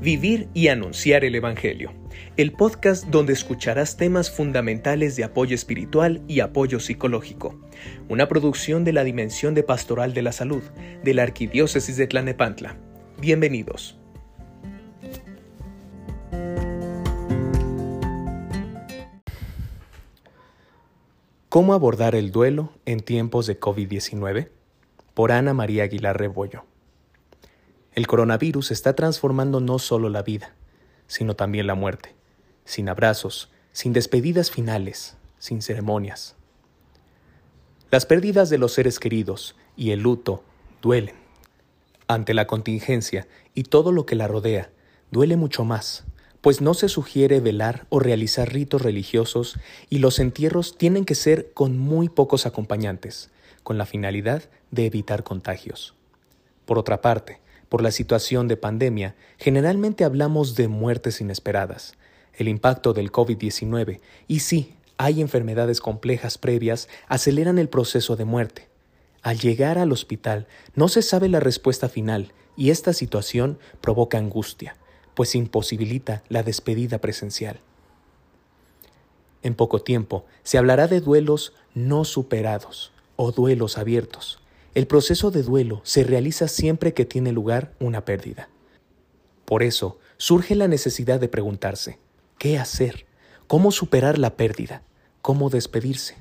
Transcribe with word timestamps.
Vivir 0.00 0.48
y 0.54 0.68
Anunciar 0.68 1.26
el 1.26 1.34
Evangelio, 1.34 1.92
el 2.38 2.52
podcast 2.52 3.04
donde 3.08 3.34
escucharás 3.34 3.98
temas 3.98 4.30
fundamentales 4.30 5.14
de 5.14 5.24
apoyo 5.24 5.54
espiritual 5.54 6.22
y 6.26 6.40
apoyo 6.40 6.80
psicológico, 6.80 7.60
una 8.08 8.26
producción 8.26 8.82
de 8.82 8.94
la 8.94 9.04
Dimensión 9.04 9.52
de 9.52 9.62
Pastoral 9.62 10.14
de 10.14 10.22
la 10.22 10.32
Salud 10.32 10.62
de 11.04 11.12
la 11.12 11.24
Arquidiócesis 11.24 11.98
de 11.98 12.06
Tlanepantla. 12.06 12.78
Bienvenidos. 13.20 13.98
¿Cómo 21.50 21.74
abordar 21.74 22.14
el 22.14 22.32
duelo 22.32 22.72
en 22.86 23.00
tiempos 23.00 23.46
de 23.46 23.60
COVID-19? 23.60 24.48
Por 25.12 25.30
Ana 25.30 25.52
María 25.52 25.82
Aguilar 25.82 26.18
Rebollo. 26.18 26.69
El 27.94 28.06
coronavirus 28.06 28.70
está 28.70 28.94
transformando 28.94 29.60
no 29.60 29.78
solo 29.78 30.08
la 30.08 30.22
vida, 30.22 30.54
sino 31.08 31.34
también 31.34 31.66
la 31.66 31.74
muerte, 31.74 32.14
sin 32.64 32.88
abrazos, 32.88 33.50
sin 33.72 33.92
despedidas 33.92 34.50
finales, 34.50 35.16
sin 35.38 35.60
ceremonias. 35.60 36.36
Las 37.90 38.06
pérdidas 38.06 38.48
de 38.48 38.58
los 38.58 38.72
seres 38.72 39.00
queridos 39.00 39.56
y 39.76 39.90
el 39.90 40.00
luto 40.00 40.44
duelen. 40.80 41.16
Ante 42.06 42.34
la 42.34 42.46
contingencia 42.46 43.26
y 43.54 43.64
todo 43.64 43.90
lo 43.90 44.06
que 44.06 44.14
la 44.14 44.28
rodea, 44.28 44.70
duele 45.10 45.36
mucho 45.36 45.64
más, 45.64 46.04
pues 46.40 46.60
no 46.60 46.74
se 46.74 46.88
sugiere 46.88 47.40
velar 47.40 47.86
o 47.88 47.98
realizar 47.98 48.52
ritos 48.52 48.82
religiosos 48.82 49.58
y 49.88 49.98
los 49.98 50.20
entierros 50.20 50.78
tienen 50.78 51.04
que 51.04 51.16
ser 51.16 51.52
con 51.52 51.76
muy 51.78 52.08
pocos 52.08 52.46
acompañantes, 52.46 53.30
con 53.64 53.78
la 53.78 53.86
finalidad 53.86 54.44
de 54.70 54.86
evitar 54.86 55.24
contagios. 55.24 55.94
Por 56.64 56.78
otra 56.78 57.00
parte, 57.00 57.39
por 57.70 57.82
la 57.82 57.92
situación 57.92 58.48
de 58.48 58.58
pandemia, 58.58 59.14
generalmente 59.38 60.04
hablamos 60.04 60.56
de 60.56 60.66
muertes 60.66 61.20
inesperadas, 61.20 61.94
el 62.34 62.48
impacto 62.48 62.92
del 62.92 63.12
COVID-19, 63.12 64.00
y 64.26 64.40
sí, 64.40 64.74
hay 64.98 65.22
enfermedades 65.22 65.80
complejas 65.80 66.36
previas, 66.36 66.88
aceleran 67.06 67.58
el 67.58 67.68
proceso 67.68 68.16
de 68.16 68.24
muerte. 68.26 68.68
Al 69.22 69.38
llegar 69.38 69.78
al 69.78 69.92
hospital, 69.92 70.48
no 70.74 70.88
se 70.88 71.00
sabe 71.00 71.28
la 71.28 71.38
respuesta 71.38 71.88
final, 71.88 72.32
y 72.56 72.70
esta 72.70 72.92
situación 72.92 73.60
provoca 73.80 74.18
angustia, 74.18 74.76
pues 75.14 75.36
imposibilita 75.36 76.24
la 76.28 76.42
despedida 76.42 76.98
presencial. 76.98 77.60
En 79.42 79.54
poco 79.54 79.80
tiempo 79.80 80.24
se 80.42 80.58
hablará 80.58 80.88
de 80.88 81.00
duelos 81.00 81.54
no 81.72 82.04
superados 82.04 82.92
o 83.14 83.30
duelos 83.30 83.78
abiertos, 83.78 84.40
el 84.74 84.86
proceso 84.86 85.30
de 85.30 85.42
duelo 85.42 85.80
se 85.84 86.04
realiza 86.04 86.46
siempre 86.46 86.94
que 86.94 87.04
tiene 87.04 87.32
lugar 87.32 87.72
una 87.80 88.04
pérdida. 88.04 88.48
Por 89.44 89.62
eso 89.62 89.98
surge 90.16 90.54
la 90.54 90.68
necesidad 90.68 91.18
de 91.18 91.28
preguntarse, 91.28 91.98
¿qué 92.38 92.58
hacer? 92.58 93.06
¿Cómo 93.48 93.72
superar 93.72 94.18
la 94.18 94.36
pérdida? 94.36 94.82
¿Cómo 95.22 95.50
despedirse? 95.50 96.16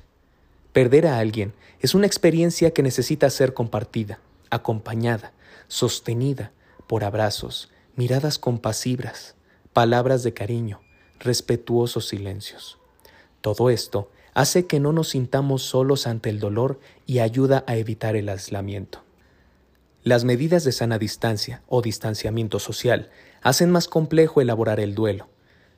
Perder 0.74 1.06
a 1.06 1.20
alguien 1.20 1.54
es 1.80 1.94
una 1.94 2.08
experiencia 2.08 2.72
que 2.72 2.82
necesita 2.82 3.30
ser 3.30 3.54
compartida, 3.54 4.20
acompañada, 4.50 5.32
sostenida 5.68 6.52
por 6.88 7.04
abrazos, 7.04 7.70
miradas 7.96 8.40
compasivas, 8.40 9.36
palabras 9.74 10.24
de 10.24 10.34
cariño, 10.34 10.82
respetuosos 11.20 12.08
silencios. 12.08 12.80
Todo 13.42 13.70
esto 13.70 14.10
hace 14.34 14.66
que 14.66 14.80
no 14.80 14.92
nos 14.94 15.10
sintamos 15.10 15.64
solos 15.64 16.08
ante 16.08 16.30
el 16.30 16.40
dolor 16.40 16.80
y 17.06 17.20
ayuda 17.20 17.64
a 17.68 17.76
evitar 17.76 18.16
el 18.16 18.30
aislamiento. 18.30 19.04
Las 20.04 20.24
medidas 20.24 20.64
de 20.64 20.72
sana 20.72 20.98
distancia 20.98 21.62
o 21.68 21.82
distanciamiento 21.82 22.60
social 22.60 23.10
hacen 23.42 23.70
más 23.70 23.88
complejo 23.88 24.42
elaborar 24.42 24.80
el 24.80 24.96
duelo, 24.96 25.28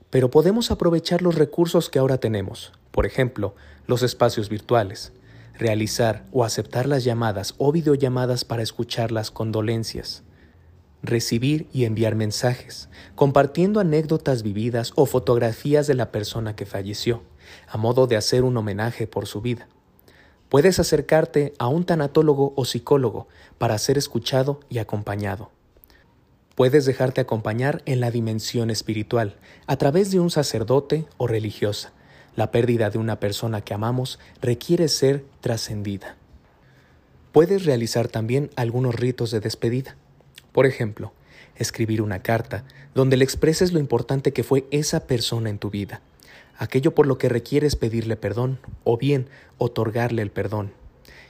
pero 0.09 0.30
podemos 0.30 0.71
aprovechar 0.71 1.21
los 1.21 1.35
recursos 1.35 1.89
que 1.89 1.99
ahora 1.99 2.17
tenemos, 2.17 2.71
por 2.92 3.05
ejemplo, 3.05 3.55
los 3.87 4.03
espacios 4.03 4.49
virtuales, 4.49 5.14
realizar 5.58 6.26
o 6.31 6.43
aceptar 6.43 6.87
las 6.87 7.03
llamadas 7.03 7.55
o 7.58 7.71
videollamadas 7.71 8.45
para 8.45 8.64
escuchar 8.64 9.11
las 9.11 9.31
condolencias, 9.31 10.23
recibir 11.04 11.67
y 11.73 11.86
enviar 11.86 12.16
mensajes, 12.16 12.89
compartiendo 13.16 13.80
anécdotas 13.80 14.44
vividas 14.44 14.92
o 14.95 15.06
fotografías 15.06 15.88
de 15.88 15.95
la 15.95 16.12
persona 16.12 16.56
que 16.56 16.66
falleció, 16.66 17.23
a 17.67 17.78
modo 17.78 18.08
de 18.08 18.17
hacer 18.17 18.44
un 18.44 18.56
homenaje 18.58 19.08
por 19.08 19.28
su 19.28 19.42
vida. 19.42 19.67
Puedes 20.50 20.80
acercarte 20.80 21.54
a 21.60 21.67
un 21.67 21.86
tanatólogo 21.86 22.54
o 22.56 22.66
psicólogo 22.66 23.28
para 23.58 23.78
ser 23.78 23.98
escuchado 23.98 24.60
y 24.70 24.80
acompañado. 24.80 25.50
Puedes 26.56 26.86
dejarte 26.86 27.22
acompañar 27.22 27.82
en 27.86 28.02
la 28.02 28.12
dimensión 28.12 28.70
espiritual 28.70 29.38
a 29.66 29.78
través 29.78 30.12
de 30.12 30.20
un 30.20 30.30
sacerdote 30.30 31.06
o 31.18 31.26
religiosa. 31.28 31.94
La 32.36 32.52
pérdida 32.52 32.89
de 32.89 32.98
una 32.98 33.20
persona 33.20 33.62
que 33.62 33.73
amamos 33.73 34.20
requiere 34.42 34.89
ser 34.89 35.26
trascendida. 35.39 36.18
Puedes 37.32 37.64
realizar 37.64 38.10
también 38.10 38.50
algunos 38.58 38.95
ritos 38.95 39.32
de 39.32 39.39
despedida. 39.39 39.95
Por 40.52 40.66
ejemplo, 40.66 41.14
escribir 41.56 42.02
una 42.02 42.22
carta 42.22 42.64
donde 42.94 43.17
le 43.17 43.23
expreses 43.23 43.73
lo 43.73 43.80
importante 43.80 44.34
que 44.34 44.44
fue 44.44 44.66
esa 44.72 45.08
persona 45.08 45.50
en 45.50 45.60
tu 45.60 45.70
vida 45.70 46.02
aquello 46.62 46.94
por 46.94 47.08
lo 47.08 47.17
que 47.17 47.28
requieres 47.28 47.76
pedirle 47.76 48.16
perdón 48.16 48.60
o 48.84 48.95
bien 48.95 49.28
otorgarle 49.58 50.22
el 50.22 50.30
perdón. 50.30 50.72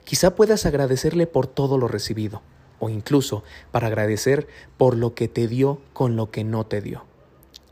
Quizá 0.04 0.36
puedas 0.36 0.66
agradecerle 0.66 1.26
por 1.26 1.48
todo 1.48 1.78
lo 1.78 1.88
recibido 1.88 2.42
o 2.80 2.90
incluso 2.90 3.42
para 3.72 3.88
agradecer 3.88 4.46
por 4.76 4.98
lo 4.98 5.16
que 5.16 5.30
te 5.30 5.48
dio 5.48 5.80
con 5.94 6.18
lo 6.18 6.32
que 6.32 6.44
no 6.44 6.66
te 6.66 6.82
dio. 6.82 7.06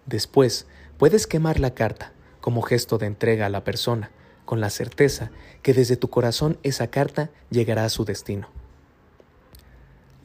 Después, 0.06 0.68
puedes 0.98 1.28
quemar 1.28 1.60
la 1.60 1.74
carta 1.74 2.14
como 2.40 2.62
gesto 2.62 2.98
de 2.98 3.08
entrega 3.08 3.48
a 3.48 3.50
la 3.50 3.66
persona, 3.66 4.10
con 4.46 4.62
la 4.62 4.70
certeza 4.70 5.30
que 5.62 5.74
desde 5.74 5.98
tu 5.98 6.10
corazón 6.10 6.58
esa 6.64 6.88
carta 6.88 7.30
llegará 7.50 7.84
a 7.84 7.90
su 7.90 8.06
destino. 8.06 8.48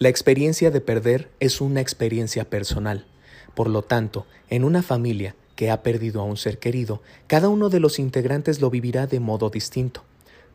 La 0.01 0.09
experiencia 0.09 0.73
de 0.73 0.81
perder 0.81 1.31
es 1.39 1.61
una 1.61 1.81
experiencia 1.81 2.51
personal. 2.51 3.07
Por 3.55 3.69
lo 3.69 3.83
tanto, 3.83 4.27
en 4.51 4.65
una 4.65 4.83
familia 4.83 5.37
que 5.55 5.71
ha 5.71 5.85
perdido 5.85 6.21
a 6.21 6.25
un 6.25 6.37
ser 6.37 6.59
querido, 6.59 7.01
cada 7.29 7.49
uno 7.49 7.69
de 7.69 7.79
los 7.79 8.01
integrantes 8.01 8.61
lo 8.61 8.71
vivirá 8.71 9.07
de 9.07 9.21
modo 9.21 9.51
distinto. 9.51 10.03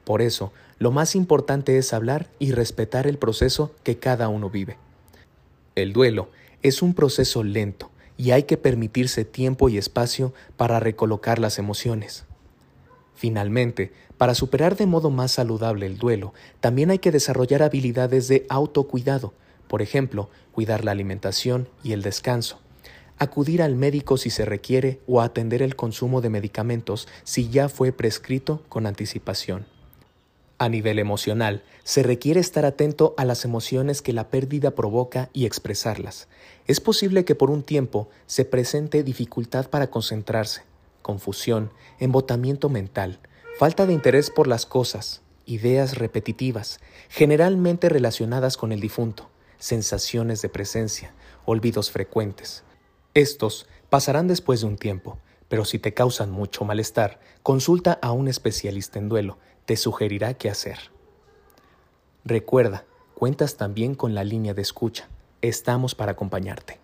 Por 0.03 0.21
eso, 0.21 0.51
lo 0.77 0.91
más 0.91 1.15
importante 1.15 1.77
es 1.77 1.93
hablar 1.93 2.27
y 2.37 2.51
respetar 2.51 3.07
el 3.07 3.17
proceso 3.17 3.73
que 3.83 3.97
cada 3.97 4.27
uno 4.27 4.49
vive. 4.49 4.77
El 5.75 5.93
duelo 5.93 6.29
es 6.61 6.81
un 6.81 6.93
proceso 6.93 7.41
lento 7.41 7.91
y 8.17 8.31
hay 8.31 8.43
que 8.43 8.57
permitirse 8.57 9.23
tiempo 9.23 9.69
y 9.69 9.77
espacio 9.77 10.33
para 10.57 10.81
recolocar 10.81 11.39
las 11.39 11.59
emociones. 11.59 12.25
Finalmente, 13.19 13.91
para 14.17 14.33
superar 14.33 14.77
de 14.77 14.85
modo 14.85 15.09
más 15.09 15.33
saludable 15.33 15.85
el 15.85 15.97
duelo, 15.97 16.33
también 16.61 16.89
hay 16.89 16.99
que 16.99 17.11
desarrollar 17.11 17.61
habilidades 17.61 18.29
de 18.29 18.45
autocuidado, 18.47 19.33
por 19.67 19.81
ejemplo, 19.81 20.29
cuidar 20.53 20.85
la 20.85 20.91
alimentación 20.91 21.67
y 21.83 21.91
el 21.91 22.01
descanso 22.01 22.59
acudir 23.17 23.61
al 23.61 23.75
médico 23.75 24.15
si 24.15 24.29
se 24.29 24.45
requiere 24.45 25.01
o 25.05 25.19
atender 25.19 25.61
el 25.61 25.75
consumo 25.75 26.21
de 26.21 26.29
medicamentos 26.29 27.09
si 27.25 27.49
ya 27.49 27.67
fue 27.67 27.91
prescrito 27.91 28.63
con 28.69 28.87
anticipación. 28.87 29.65
A 30.57 30.69
nivel 30.69 30.97
emocional, 30.97 31.61
se 31.83 32.01
requiere 32.01 32.39
estar 32.39 32.63
atento 32.63 33.15
a 33.17 33.25
las 33.25 33.43
emociones 33.43 34.01
que 34.01 34.13
la 34.13 34.29
pérdida 34.29 34.71
provoca 34.71 35.29
y 35.33 35.45
expresarlas. 35.45 36.29
Es 36.67 36.79
posible 36.79 37.25
que 37.25 37.35
por 37.35 37.51
un 37.51 37.63
tiempo 37.63 38.07
se 38.27 38.45
presente 38.45 39.03
dificultad 39.03 39.69
para 39.69 39.89
concentrarse, 39.89 40.68
confusión, 41.09 41.71
embotamiento 41.97 42.69
mental, 42.69 43.17
falta 43.57 43.87
de 43.87 43.93
interés 43.93 44.29
por 44.29 44.45
las 44.45 44.67
cosas, 44.67 45.23
ideas 45.47 45.97
repetitivas, 45.97 46.79
generalmente 47.09 47.89
relacionadas 47.89 48.57
con 48.57 48.71
el 48.71 48.79
difunto, 48.79 49.27
sensaciones 49.57 50.43
de 50.43 50.49
presencia, 50.49 51.15
olvidos 51.45 51.89
frecuentes. 51.89 52.63
Estos 53.15 53.65
pasarán 53.89 54.27
después 54.27 54.61
de 54.61 54.67
un 54.67 54.77
tiempo, 54.77 55.17
pero 55.47 55.65
si 55.65 55.79
te 55.79 55.95
causan 55.95 56.29
mucho 56.29 56.63
malestar, 56.63 57.19
consulta 57.41 57.97
a 58.03 58.11
un 58.11 58.27
especialista 58.27 58.99
en 58.99 59.09
duelo, 59.09 59.39
te 59.65 59.77
sugerirá 59.77 60.35
qué 60.35 60.51
hacer. 60.51 60.77
Recuerda, 62.23 62.85
cuentas 63.15 63.57
también 63.57 63.95
con 63.95 64.13
la 64.13 64.23
línea 64.23 64.53
de 64.53 64.61
escucha. 64.61 65.09
Estamos 65.41 65.95
para 65.95 66.11
acompañarte. 66.11 66.77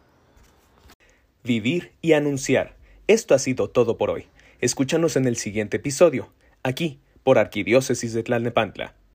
Vivir 1.44 1.92
y 2.01 2.13
anunciar. 2.13 2.75
Esto 3.07 3.36
ha 3.36 3.40
sido 3.40 3.69
todo 3.69 3.98
por 3.98 4.10
hoy. 4.10 4.25
Escúchanos 4.62 5.16
en 5.16 5.28
el 5.28 5.36
siguiente 5.38 5.78
episodio, 5.78 6.31
aquí, 6.63 7.00
por 7.24 7.38
Arquidiócesis 7.38 8.13
de 8.13 8.24
Tlalnepantla. 8.24 8.96